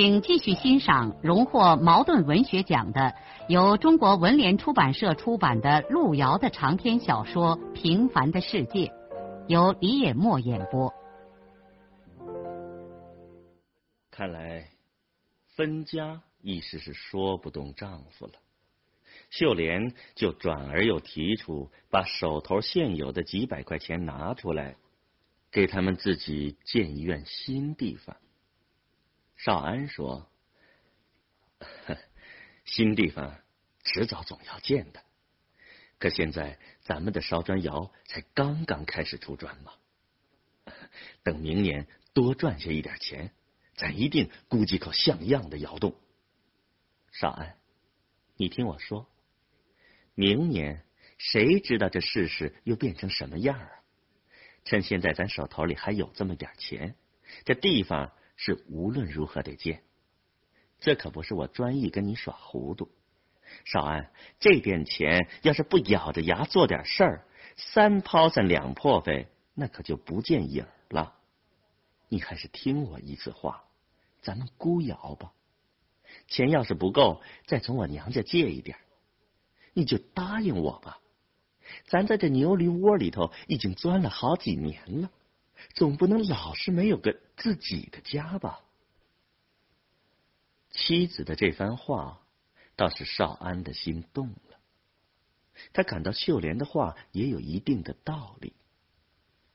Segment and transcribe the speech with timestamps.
[0.00, 3.16] 请继续欣赏荣获茅盾文学奖的、
[3.48, 8.86] 由中国文联出版社出版的路遥的长篇小说《平凡的世界》，
[9.48, 10.94] 由李野墨演播。
[14.12, 14.68] 看来
[15.56, 18.34] 分家意思是说不动丈夫了，
[19.30, 24.76] 秀莲就转而又提出把手头现有的几百块钱拿出来，
[25.50, 28.16] 给他们自己建一院新地方。
[29.38, 30.28] 少安说
[32.66, 33.40] ：“新地方
[33.84, 35.00] 迟早总要建的，
[36.00, 39.72] 可现在咱们的烧砖窑才刚刚开始出砖嘛。
[41.22, 43.30] 等明年多赚下一点钱，
[43.76, 45.94] 咱一定估计口像样的窑洞。
[47.12, 47.56] 少安，
[48.36, 49.08] 你听我说，
[50.16, 50.84] 明年
[51.16, 53.70] 谁知道这世事又变成什么样啊？
[54.64, 56.96] 趁现在咱手头里还有这么点钱，
[57.44, 59.82] 这地方。”是无论如何得见，
[60.78, 62.88] 这可不是我专意跟你耍糊涂。
[63.64, 67.24] 少安，这点钱要是不咬着牙做点事儿，
[67.56, 71.16] 三抛三两破费，那可就不见影了。
[72.08, 73.64] 你还是听我一次话，
[74.22, 75.32] 咱们孤窑吧。
[76.28, 78.78] 钱要是不够，再从我娘家借一点，
[79.72, 81.00] 你就答应我吧。
[81.88, 85.10] 咱在这牛驴窝里头已经钻了好几年了。
[85.74, 88.60] 总不能老是没有个自己的家吧？
[90.70, 92.20] 妻子的这番话
[92.76, 94.58] 倒是少安的心动了，
[95.72, 98.52] 他感到秀莲的话也有一定的道理。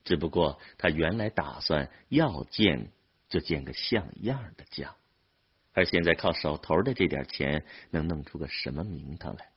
[0.03, 2.91] 只不过他原来打算要建
[3.29, 4.95] 就建个像样的家，
[5.71, 9.51] 而现在靠手头的这点钱能弄出个什么名堂来？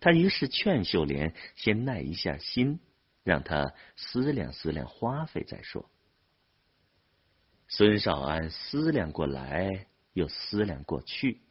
[0.00, 2.80] 他于是劝秀莲先耐一下心。
[3.28, 5.90] 让他思量思量花费再说。
[7.68, 11.42] 孙少安思量过来，又思量过去，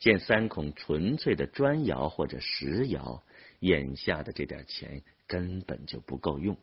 [0.00, 3.22] 见三孔纯粹的砖窑或者石窑，
[3.60, 6.58] 眼下的这点钱根本就不够用，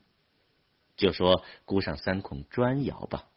[0.97, 3.29] 就说估上三孔砖窑吧。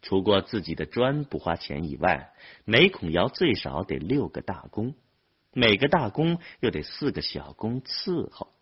[0.00, 2.32] 除过自己的砖不花钱以外，
[2.64, 4.94] 每孔窑最少得六个大工，
[5.52, 8.54] 每个大工又得四个小工伺候。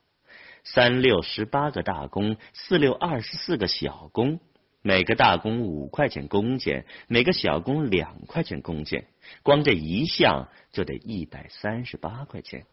[0.69, 4.41] 三六十八个大工，四六二十四个小工，
[4.83, 9.07] 每个大工五块钱工钱，每个小工两块钱工钱，
[9.45, 12.67] 光这一项就得一百三十八块钱。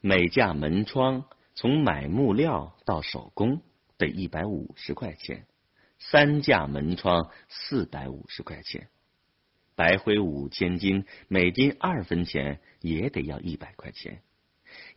[0.00, 1.24] 每架门窗
[1.56, 3.62] 从买木料到手工
[3.96, 5.44] 得一百五十块钱，
[5.98, 8.86] 三架门窗四百五十块钱。
[9.74, 14.22] 白灰五千斤，每斤二分钱，也得要一百块钱。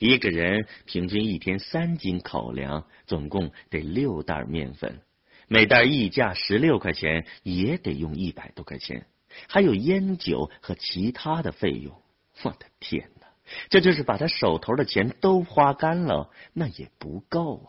[0.01, 4.99] 一个人平均一天三斤口粮，总共得六袋面粉，
[5.47, 9.05] 每袋溢价十六块钱，也得用一百多块钱，
[9.47, 12.01] 还有烟酒和其他的费用。
[12.41, 13.27] 我的天哪，
[13.69, 17.67] 这就是把他手头的钱都花干了，那也不够啊！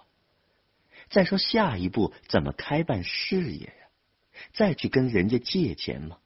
[1.11, 3.89] 再说下一步怎么开办事业呀？
[4.55, 6.17] 再去跟人家借钱吗？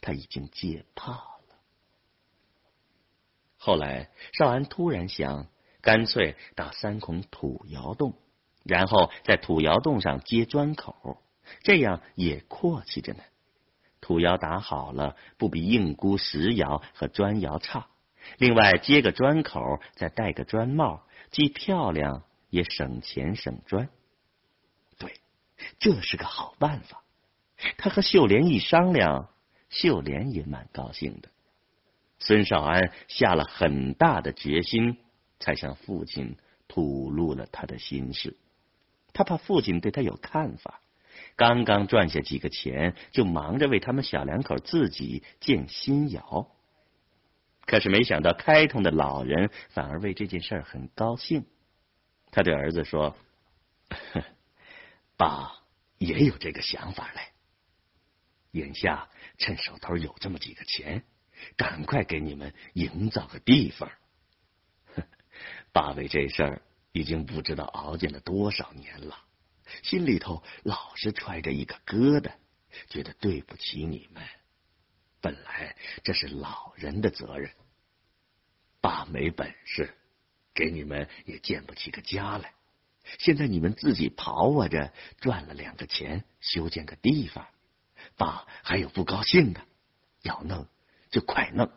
[0.00, 1.33] 他已经借怕。
[3.64, 5.46] 后来，少安突然想，
[5.80, 8.12] 干脆打三孔土窑洞，
[8.62, 11.16] 然后在土窑洞上接砖口，
[11.62, 13.20] 这样也阔气着呢。
[14.02, 17.86] 土窑打好了，不比硬箍石窑和砖窑差。
[18.36, 23.88] 另外接个砖口，再戴个砖帽，既漂亮也省钱省砖。
[24.98, 25.18] 对，
[25.78, 27.02] 这是个好办法。
[27.78, 29.30] 他和秀莲一商量，
[29.70, 31.30] 秀莲也蛮高兴的。
[32.18, 34.98] 孙少安下了很大的决心，
[35.40, 36.36] 才向父亲
[36.68, 38.36] 吐露了他的心事。
[39.12, 40.80] 他怕父亲对他有看法，
[41.36, 46.50] 刚刚赚下几个钱，就忙着为他们小两口自己建新窑。
[47.66, 51.46] 可是没想到，开通的老人反而为这件事儿很高兴。
[52.30, 53.16] 他对儿子说
[55.16, 55.52] ：“爸
[55.98, 57.20] 也有这个想法嘞。
[58.50, 59.08] 眼下
[59.38, 61.04] 趁手头有这么几个钱。”
[61.56, 63.90] 赶快给你们营造个地方。
[65.72, 66.62] 爸为这事儿
[66.92, 69.18] 已经不知道熬煎了多少年了，
[69.82, 72.32] 心里头老是揣着一个疙瘩，
[72.88, 74.22] 觉得对不起你们。
[75.20, 77.50] 本来这是老人的责任，
[78.80, 79.94] 爸没本事，
[80.54, 82.52] 给你们也建不起个家来。
[83.18, 87.48] 现在你们自己刨挖着赚了两个钱，修建个地方，
[88.16, 89.60] 爸还有不高兴的，
[90.22, 90.66] 要弄
[91.14, 91.70] 就快弄。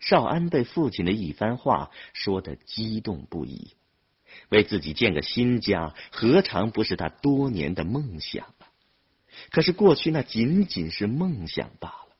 [0.00, 3.76] 少安被父亲的一番话说的激动不已，
[4.48, 8.66] 为自己建个新家，何尝不是他多年的梦想啊？
[9.52, 12.16] 可是过去那仅仅是梦想罢了，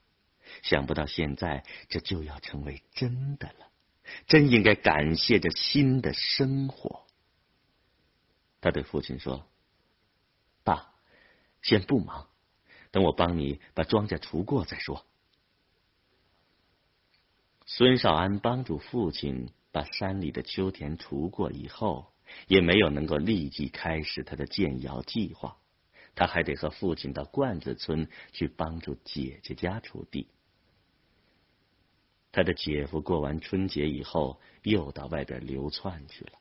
[0.63, 3.67] 想不到现在这就要成为真的了，
[4.29, 7.05] 真应该感谢这新的生活。
[8.61, 9.49] 他对父亲说
[10.63, 10.95] ：“爸，
[11.63, 12.29] 先不忙，
[12.93, 15.05] 等我帮你把庄稼除过再说。”
[17.73, 22.13] 孙少安帮助父亲把山里的秋田除过以后，
[22.49, 25.57] 也没有能够立即开始他的建窑计划，
[26.17, 30.27] 他还得和父亲到罐子村去帮助姐姐家锄地。
[32.33, 36.33] 他的姐夫过完春节以后，又到外边流窜去了。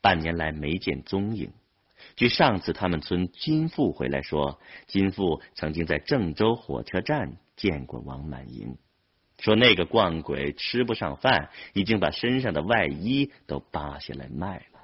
[0.00, 1.52] 半年来没见踪影。
[2.16, 8.76] 据上次他们村金富回来说，金富曾经在郑州火车站见过王满银，
[9.38, 14.80] 说那个惯鬼吃不上饭，已经把身上的外衣都扒下来卖了。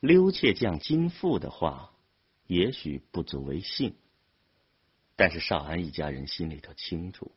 [0.00, 1.92] 溜窃匠金富的话
[2.46, 3.94] 也许不足为信，
[5.16, 7.32] 但是少安一家人心里头清楚，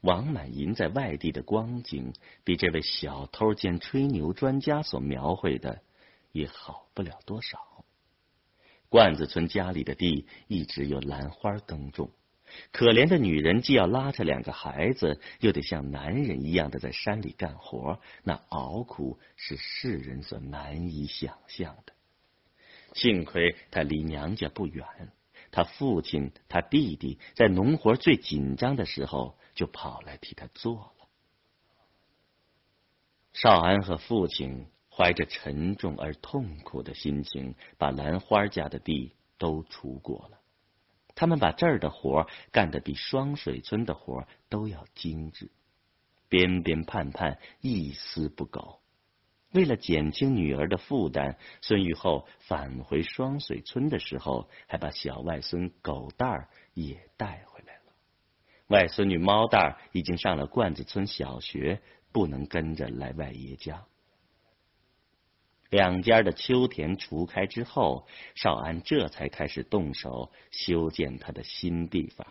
[0.00, 2.12] 王满银在外地的光景，
[2.44, 5.82] 比这位小偷兼吹牛专家所描绘的
[6.32, 7.58] 也好不了多少。
[8.88, 12.10] 罐子村家里的地一直有兰花耕种，
[12.72, 21.92] 可怜的女人既要拉着两个孩子，又得像男人一样的在山里干活，那熬苦是世人所难以想象的。
[22.94, 24.84] 幸亏他离娘家不远，
[25.50, 31.08] 他父亲、他弟弟在农活最紧张的时候就跑来替他做了。
[33.32, 34.66] 少安和父亲。
[34.92, 40.39] 怀着沉重而痛苦的心情，把兰花家的地都锄过了。
[41.20, 45.50] 他们把这儿的活干得比双水村的活都要精致，
[46.30, 48.80] 边边盼盼，一丝不苟。
[49.52, 57.92] 为了减轻女儿的负担，孙玉厚返回双水村的时候，还把小外孙狗蛋儿也带回来了。
[58.68, 61.82] 外孙女猫蛋儿已经上了罐子村小学，
[62.12, 63.84] 不能跟着来外爷家。
[65.70, 72.26] 两家的秋田除开之后，少安这才开始动手修建他的新地方，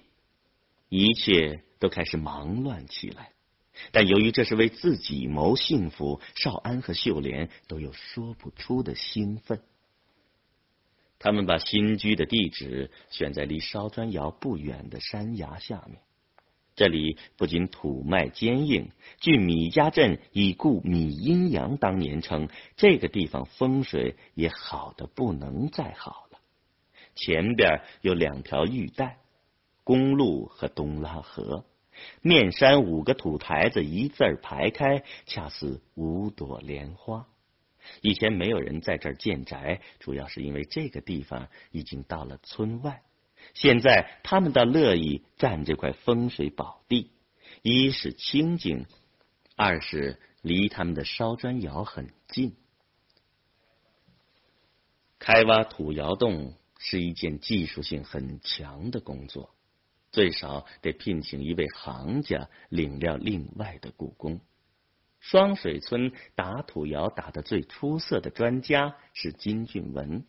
[0.89, 3.31] 一切都开始忙乱起来。
[3.91, 9.61] 但由于这是为自己谋幸福，少安和秀莲都有说不出的兴奋。
[11.17, 16.01] 他们把新居的地址选在离烧砖窑不远的山崖下面。
[16.79, 22.47] 这里不仅土脉坚硬，据米家镇已故米阴阳当年称，
[22.77, 26.39] 这个地方风水也好的不能再好了。
[27.15, 29.17] 前边有两条玉带，
[29.83, 31.65] 公路和东拉河，
[32.21, 37.27] 面山五个土台子一字排开，恰似五朵莲花。
[37.99, 43.01] 以前没有人在这儿建宅，主要是因为这个地方已经到了村外。
[43.53, 47.11] 现在他们倒乐意占这块风水宝地，
[47.61, 48.85] 一是清静，
[49.55, 52.55] 二是离他们的烧砖窑很近。
[55.17, 59.53] 开挖土窑洞是一件技术性很强的工作，
[60.11, 64.39] 最少得聘请一位行家领料另外的雇工。
[65.19, 70.25] 双水村打土窑打的最出色的专家是金俊文。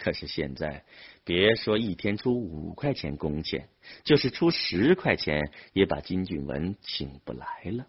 [0.00, 0.84] 可是现在，
[1.24, 3.68] 别说一天出五块钱工钱，
[4.02, 7.86] 就是出十块钱，也把金俊文请不来了。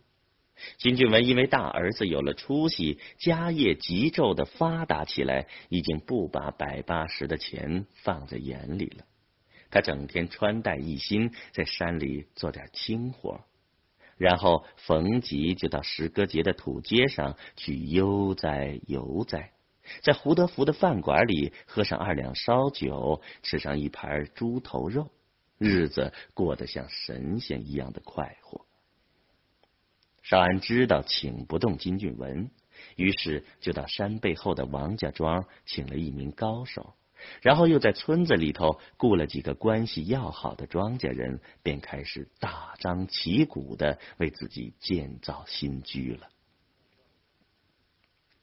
[0.77, 9.06] 金俊文因为大儿子有了出息，家业急骤的发达起来，已经不把百八十的钱放在眼里了。
[9.70, 13.39] 他整天穿戴一新，在山里做点轻活，
[14.18, 19.53] 然后逢集就到石歌节的土街上去悠哉游哉。
[20.01, 25.10] 在胡德福的饭馆里喝上二两烧酒，吃上一盘猪头肉，
[25.57, 28.65] 日子过得像神仙一样的快活。
[30.24, 32.51] 少安知道请不动金俊文，
[32.95, 36.93] 于是就到山背后的王家庄请了一名高手，
[37.41, 46.29] 然后又在村子里头雇了几个关系要好的庄稼人，便开始大张旗鼓的为自己建造新居了。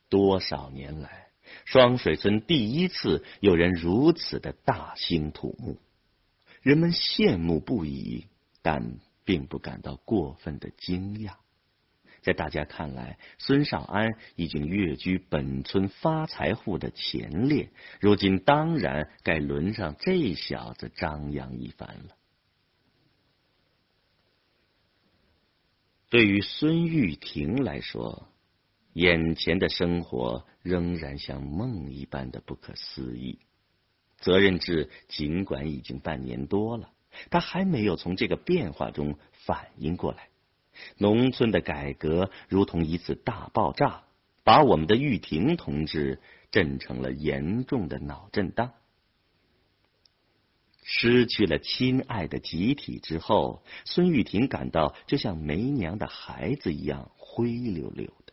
[0.08, 1.27] 多少年来。
[1.64, 5.78] 双水村第一次有人如此的大兴土木，
[6.62, 8.26] 人们羡慕不已，
[8.62, 11.34] 但并不感到过分的惊讶。
[12.20, 22.16] 在大家看来，孙少安已经跃居本村发财户的前列，如今当然该轮上这小子张扬一番了。
[26.10, 28.28] 对于孙玉婷来说，
[28.92, 33.38] 眼前的生活仍然像梦一般的不可思议。
[34.18, 36.90] 责任制尽管已经半年多了，
[37.30, 40.28] 他还没有从这个变化中反应过来。
[40.96, 44.02] 农村的改革如同一次大爆炸，
[44.44, 48.72] 把我们的玉婷同志震成了严重的脑震荡。
[50.82, 58.32] 失去了亲爱的集体之后，孙玉婷感到就像没娘的孩子一样灰溜溜的。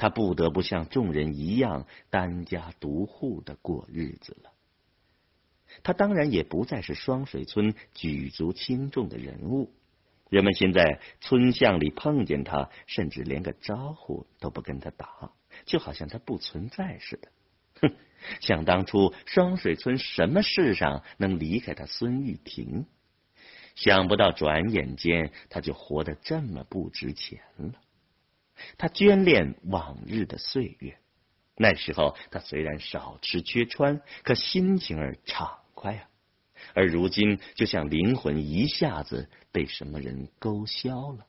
[0.00, 4.50] 他不得不像众人一样单家独户的过日子了。
[5.82, 9.70] 他当然也不再是双水村举足轻重的人物。
[10.30, 15.32] 人们现在村巷里碰见他，甚至连个招呼都不跟他打，
[15.66, 17.28] 就好像他不存在似的。
[17.82, 17.94] 哼，
[18.40, 22.86] 想当初双水村什么事上能离开他孙玉婷？
[23.74, 27.74] 想不到转眼间他就活得这么不值钱了。
[28.78, 30.98] 他眷恋往日的岁月，
[31.56, 36.08] 那时候他虽然少吃缺穿，可心情儿畅快啊。
[36.74, 41.26] 而如今，就像灵魂一下子被什么人勾销了。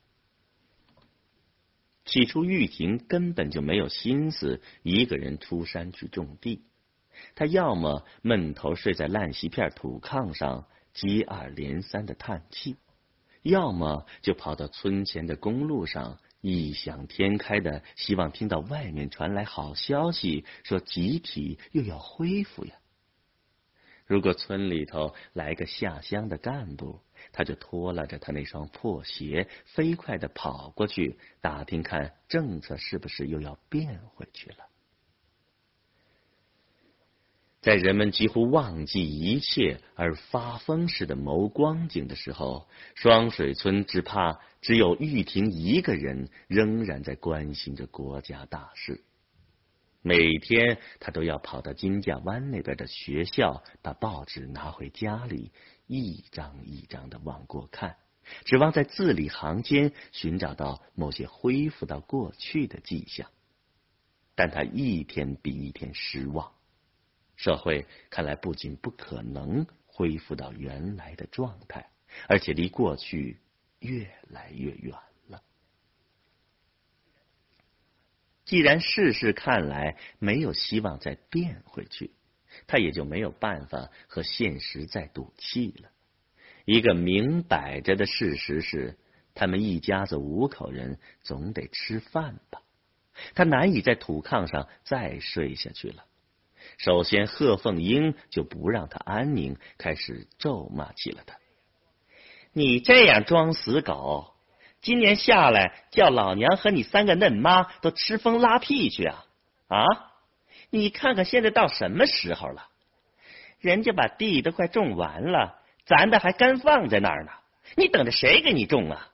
[2.04, 6.64] 起初，玉婷根本就没有心思一个人出山去种地，
[7.34, 12.76] 她要么闷头睡在烂席片土炕上接二连三的叹气，
[13.42, 22.74] 要么就跑到村前的公路上异想天开的希望听到外面传来好消息，说集体又要恢复呀。
[24.04, 34.56] 如果村里头来个下乡的干部，他就拖拉着他那双破鞋，飞快的跑过去打听看政策是不是又要变回去了。
[37.60, 49.02] 在人们几乎忘记一切而发疯似的谋光景的时候，双水村只怕只有玉婷一个人仍然在关心着国家大事。
[50.00, 55.52] 每天他都要跑到金家湾那边的学校，把报纸拿回家里，
[55.86, 57.96] 一张一张的往过看，
[58.44, 63.28] 指望在字里行间寻找到某些恢复到过去的迹象。
[64.34, 66.52] 但他一天比一天失望，
[67.36, 71.90] 社会看来不仅不可能恢复到原来的状态，
[72.28, 73.38] 而且离过去
[73.82, 74.96] 越来越远
[75.28, 75.42] 了。
[78.44, 82.12] 既然事事看来没有希望再变回去，
[82.66, 85.90] 他也就没有办法和现实再赌气了。
[86.64, 88.98] 一个明摆着的事实是，
[89.34, 92.62] 他们一家子五口人总得吃饭吧。
[93.34, 96.04] 他难以在土炕上再睡下去了。
[96.78, 101.36] 首先，贺凤英就不让他安宁，开始咒骂起了他
[102.52, 104.34] ：“你这样装死狗！”
[104.82, 109.24] 今年下来，叫老娘和你三个嫩妈都吃风拉屁去啊！
[109.68, 109.86] 啊！
[110.70, 112.68] 你看看现在到什么时候了？
[113.60, 117.30] 人家把地都快种完了，咱的还干放在那儿呢。
[117.76, 119.08] 你等着谁给你种啊？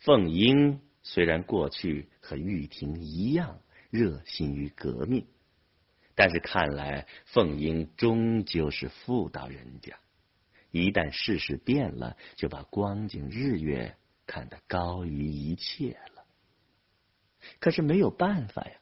[0.00, 3.58] 凤英虽然过去和玉婷一样
[3.88, 5.26] 热心于革命，
[6.14, 9.96] 但是看来凤英终究是妇道人家。
[10.70, 13.96] 一旦世事变了，就把光景日月
[14.26, 16.24] 看得高于一切了。
[17.60, 18.72] 可是没有办法呀，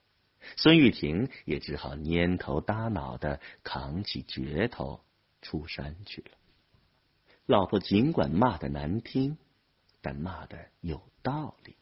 [0.56, 5.04] 孙玉婷也只好蔫头耷脑的扛起镢头
[5.42, 6.30] 出山去了。
[7.46, 9.38] 老婆尽管骂的难听，
[10.00, 11.76] 但骂的有道理。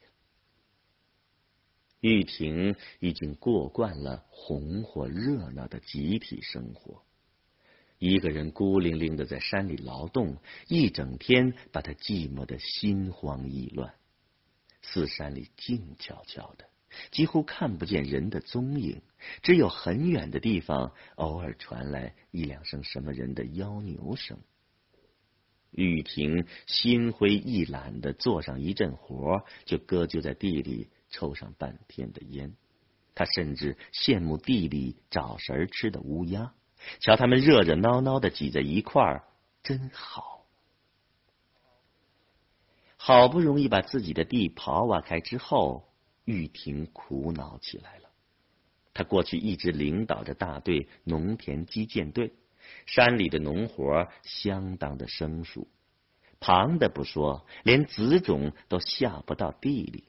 [2.00, 7.02] 玉婷已经过惯了红火热闹的集体生活。
[7.98, 10.36] 一个人孤零零的在山里劳动，
[10.68, 13.94] 一整天把他寂寞的心慌意乱。
[14.82, 16.68] 四山里静悄悄的，
[17.10, 19.00] 几乎看不见人的踪影，
[19.42, 24.38] 只有很远的地方偶尔传来一两声什么人的吆牛声。
[25.70, 32.54] 玉婷心灰意懒的做上一阵活，就搁就在地里抽上半天的烟。
[33.14, 36.52] 他甚至羡慕地里找食吃的乌鸦。
[37.00, 39.24] 瞧他们热热闹闹的挤在一块儿，
[39.62, 40.46] 真好。
[42.96, 45.92] 好不容易把自己的地刨挖开之后，
[46.24, 48.08] 玉婷苦恼起来了。
[48.94, 52.32] 他过去一直领导着大队农田基建队，
[52.86, 55.68] 山里的农活相当的生疏，
[56.40, 60.04] 旁的不说，连子种都下不到地里。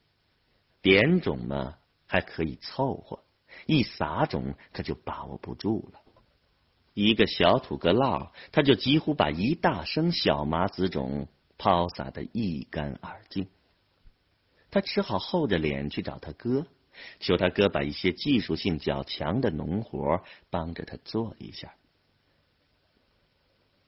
[0.82, 3.24] 点种嘛还可以凑合，
[3.66, 6.00] 一撒种可就把握不住了。
[6.96, 13.48] 一个小土个烙，他就几乎把一大升小麻子种抛洒的一干二净。
[14.72, 16.66] 他只好厚着脸去找他哥，
[17.20, 21.76] 求他哥把一些技术性较强的农活帮着他做一下。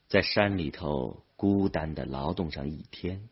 [0.10, 3.30] 在山里头孤单的劳动上一天，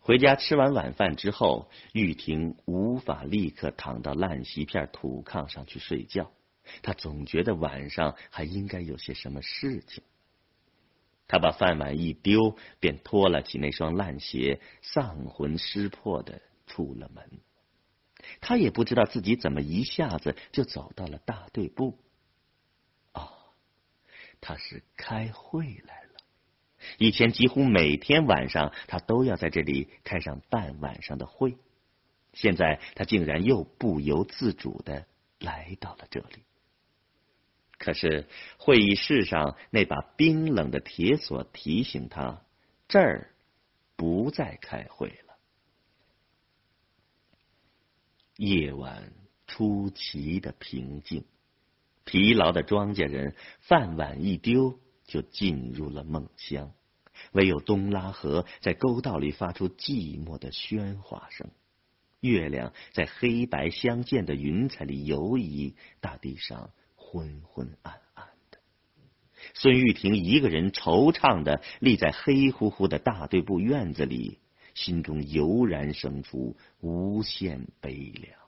[0.00, 6.30] 回家吃完晚饭之后，玉婷无法立刻躺到烂席片土炕上去睡觉，
[6.82, 10.02] 他总觉得晚上还应该有些什么事情。
[11.26, 17.40] 他把饭碗一丢，便脱了起那双烂鞋，丧魂失魄的出了门。
[18.40, 21.98] 他也不知道自己怎么一下子就走到了大队部。
[23.12, 23.30] 哦，
[24.40, 26.08] 他是开会来了。
[26.96, 31.56] 以前几乎每天晚上，他都要在这里开上半晚上的会。
[32.32, 35.06] 现在他竟然又不由自主的
[35.40, 36.44] 来到了这里。
[37.78, 38.26] 可是
[38.58, 42.42] 会议室上那把冰冷的铁锁提醒他，
[42.88, 43.34] 这儿
[43.96, 45.36] 不再开会了。
[48.36, 49.12] 夜晚
[49.46, 51.24] 出奇的平静，
[52.04, 54.78] 疲劳的庄稼人饭碗一丢。
[55.08, 56.74] 就进入了梦乡，
[57.32, 61.48] 唯有东拉河在沟道里发出寂寞的喧哗声。
[62.20, 66.72] 月亮在黑白相间的云彩里游移，大地上
[67.10, 68.58] 昏昏暗暗的。
[69.54, 74.38] 孙玉婷一个人惆怅的立在黑乎乎的大队部院子里，
[74.74, 78.38] 心中油然生出无限悲凉。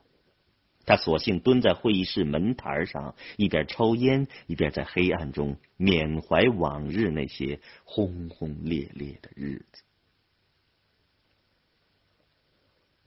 [0.85, 9.83] 他索性蹲在会议室门台上，一边抽烟，一边在黑暗中缅怀往日那些轰轰烈烈的日子。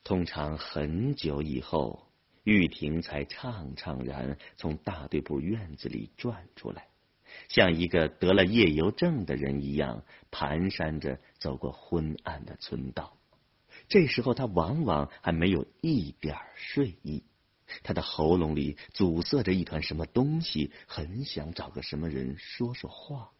[0.03, 2.07] 通常很久以后，
[2.45, 6.87] 玉婷才怅怅然从大队部院子里转出来，
[7.49, 13.17] 像一个得了夜游症的人一样，蹒跚着走过昏暗的村道。
[13.89, 17.25] 这时候，他往往还没有一点睡意。
[17.83, 23.33] 他的喉咙里阻塞着一团什么东西，很想找个什么人说说话，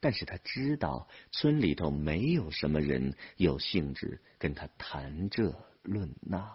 [0.00, 6.52] 但是他知道村里头没有什么人有兴致跟他谈这论那。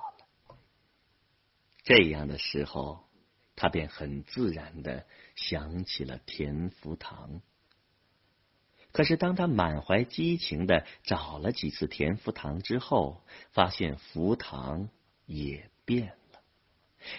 [1.84, 3.06] 这样的时候，
[3.56, 7.42] 他便很自然的想起了田福堂。
[8.92, 14.90] 可是当他满怀激情的找了几次田福堂之后，发现福堂
[15.26, 16.42] 也变了。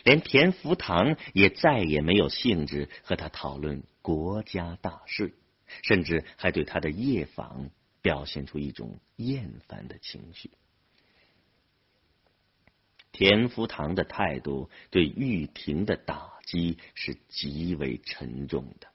[0.05, 5.35] 连田福堂也再也没有兴致和他讨论国家大事，
[5.83, 7.70] 甚至还对他的夜访
[8.01, 10.51] 表现出一种厌烦的情绪。
[13.12, 18.88] 田福堂的态度对玉婷的打击是极为沉重的。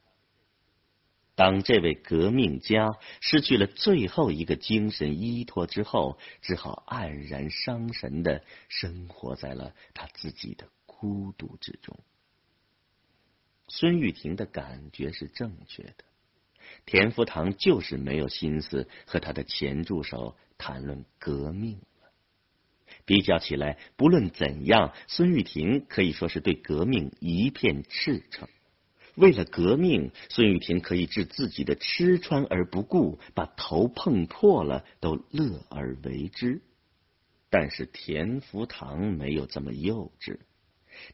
[1.36, 10.67] 当这位革命家失去了最后一个精神依托之后，只好黯然伤神的生活在了他自己的。
[10.99, 11.95] 孤独之中，
[13.67, 16.06] 孙玉婷的感觉是正确的。
[16.88, 21.80] 田福堂就是没有心思和他的前助手谈论革命。
[23.07, 28.49] 比较起来，不论怎样，孙玉婷可以说是对革命一片赤诚。
[29.15, 36.61] 为了革命，孙玉婷可以置自己的吃穿而不顾，把头碰破了都乐而为之。
[37.49, 40.37] 但是田福堂没有这么幼稚。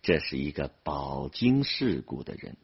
[0.01, 2.58] 这是一个饱经世故的人。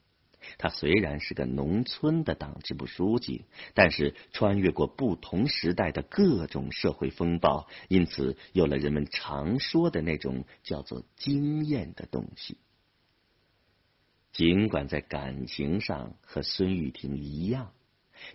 [0.57, 12.57] 他虽然是个农村的党支部书记，但是穿越过不同时代的各种社会风暴，因此有了人们常说的那种叫做经验的东西。
[14.31, 17.71] 尽管在感情上和孙玉婷一样，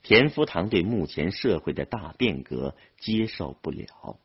[0.02, 4.18] 田福堂对目前社会的大变革接受不了。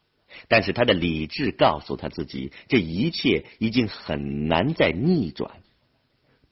[0.48, 5.62] 但是他的理智告诉他自己，这一切已经很难再逆转。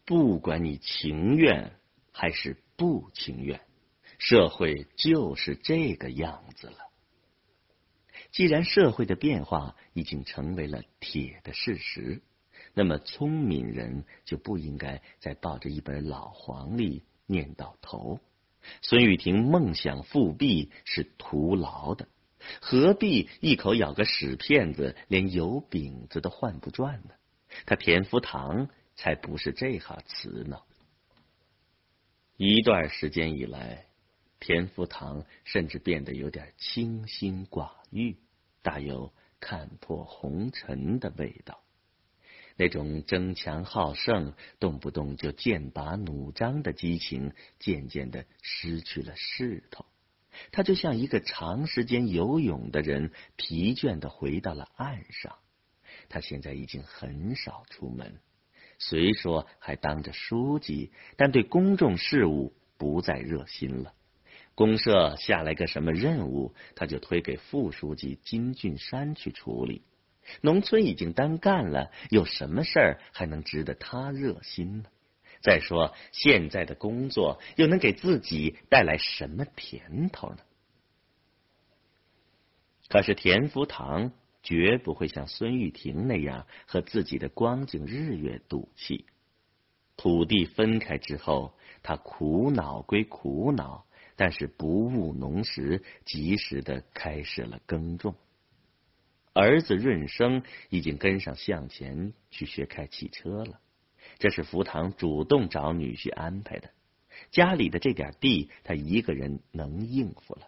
[0.08, 1.74] 不管你情愿
[2.14, 3.60] 还是不情愿，
[4.18, 6.78] 社会就是这个样子了。
[8.32, 12.22] 既然社会的变化已经成为了铁的事实，
[12.74, 18.22] 那么聪明人就不应该再抱着一本老黄历念到头。
[18.82, 22.08] 孙玉婷梦想复辟是徒劳的。
[22.62, 27.12] 何必一口咬个屎片子，连油饼子都换不转呢？
[27.66, 30.60] 他田福堂才不是这哈词呢。
[32.36, 33.86] 一段时间以来，
[34.40, 38.18] 田福堂甚至变得有点清心寡欲，
[38.62, 41.64] 大有看破红尘的味道。
[42.60, 49.86] 那种争强好胜、动不动就剑拔弩张的激情，渐渐的失去了势头。
[50.52, 55.38] 他就像一个长时间游泳的人，疲倦的回到了岸上。
[56.10, 58.20] 他现在已经很少出门，
[58.80, 63.94] 虽说还当着书记，但对公众事务不再热心了。
[64.56, 69.84] 公社下来个什么任务，他就推给副书记金俊山去处理。
[70.42, 74.90] 农村已经单干了，有什么事儿还能值得他热心呢？
[75.42, 80.40] 再说现在的工作又能给自己带来什么甜头呢？
[82.90, 84.12] 可是田福堂
[84.48, 89.06] 绝不会像孙玉婷那样和自己的光景日月赌气。
[89.98, 98.16] 土地分开之后，他苦恼归苦恼，但是不误农时，及时的开始了耕种。
[99.34, 103.60] 儿子润生已经跟上向前去学开汽车了，
[104.18, 106.70] 这是福堂主动找女婿安排的。
[107.32, 110.48] 家里的这点地，他一个人能应付了。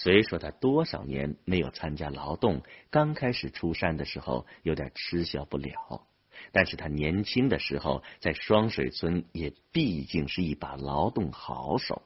[0.00, 6.06] 虽说他多少年没有参加劳动，刚开始出山的时候有点吃笑不了，
[6.52, 12.02] 但是他年轻的时候在双水村也毕竟是一把劳动好手。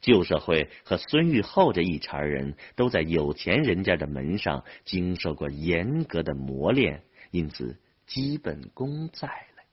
[0.00, 7.02] 旧社会和孙玉厚这一茬人都在有钱人家的门上经受过严格的磨练，
[7.32, 7.76] 因此
[8.06, 9.64] 基本功在了。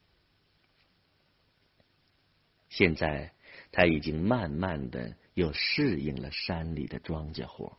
[2.70, 3.32] 现在
[3.72, 7.78] 他已经慢慢的又适应了山里的庄稼活，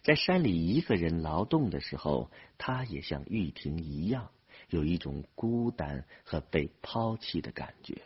[0.00, 4.30] 在山里一个人劳动的时候，他也像玉婷一样，
[4.70, 8.00] 有一种孤单和被抛弃的感觉。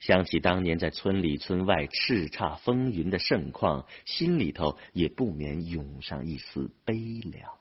[0.00, 7.52] 想起当年在村里村外叱咤风云的盛况，心里头也不免涌上一丝悲凉。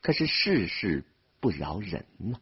[0.00, 1.04] 可是世事
[1.38, 2.40] 不饶人呐，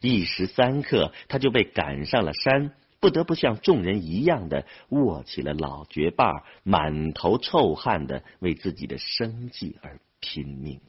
[0.00, 10.80] 一时三刻他就被赶上了山，不得不像众人一样的握起了老绝把，满头臭汗的为自己的生计而拼命。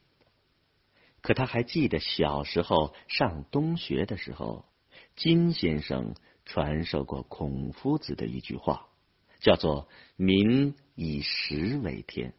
[1.20, 4.64] 可他还记得小时候上东学的时候，
[5.16, 6.14] 金先生。
[6.46, 8.88] 传授过孔夫子的一句话，
[9.38, 12.34] 叫做“民以食为天”，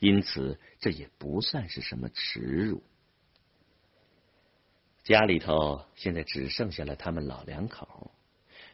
[0.00, 2.82] 因此这也不算是什么耻辱。
[5.04, 8.10] 家里头现在只剩下了他们老两口，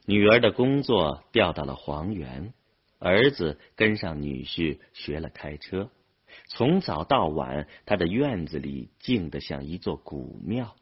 [0.05, 2.53] 女儿的工作调到了黄原，
[2.99, 5.91] 儿子跟上女婿学了开车，
[6.49, 10.75] 从早到晚，他的院子里静得像一座古庙。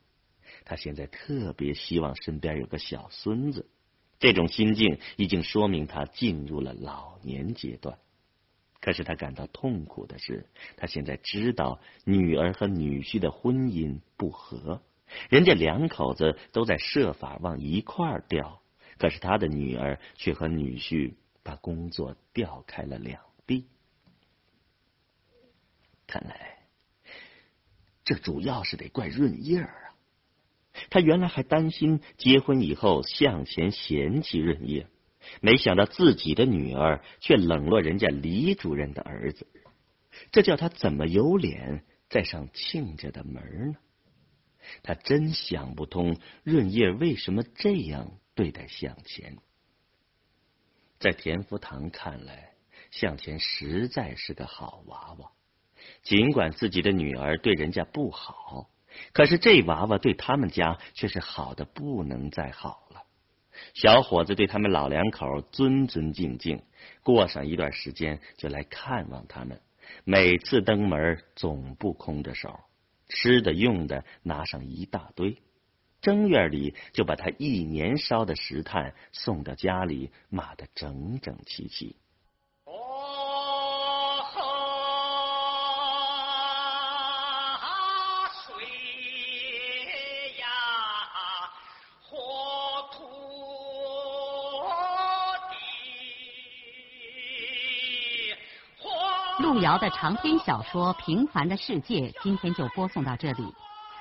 [0.65, 3.69] 他现在特别希望身边有个小孙子。
[4.19, 7.99] 这种心境已经说明他进入了老年阶段。
[8.81, 10.47] 可是他感到痛苦的是，
[10.79, 14.81] 他现在知道女儿和女婿的婚姻不和，
[15.29, 18.63] 人家两口子都在设法往一块儿调，
[19.01, 23.67] 可是他的女儿却和女婿把工作调开了两地。
[26.07, 26.59] 看来，
[28.05, 29.95] 这主要是得怪润叶儿。
[30.91, 34.87] 他原来还担心结婚以后向前嫌弃润叶，
[35.41, 39.47] 没想到自己的女儿却冷落人家李主任的儿子，
[40.31, 43.79] 这叫他怎么有脸再上亲家的门呢？
[44.83, 49.37] 他真想不通润叶为什么这样对待向前。
[50.99, 52.55] 在田福堂看来，
[52.91, 55.31] 向前实在是个好娃娃，
[56.03, 58.71] 尽管自己的女儿对人家不好。
[59.13, 63.03] 可是这娃娃对他们家却是好的不能再好了。
[63.75, 66.65] 小伙子对他们老两口尊尊敬敬，
[67.03, 69.61] 过上一段时间就来看望他们。
[70.05, 72.59] 每次登门总不空着手，
[73.07, 75.43] 吃的用的拿上一大堆。
[76.01, 81.97] 正月里就把他一年烧的石炭送到家里，码得整整齐齐。
[99.39, 103.55] 路遥的长篇小说《平凡的世界》今天就播送到这里。